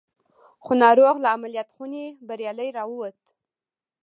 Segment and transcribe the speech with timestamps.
[0.63, 3.17] خو ناروغ له عملیات خونې بریالی را وووت